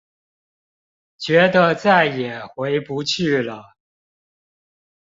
[1.19, 3.63] 覺得再也回不去了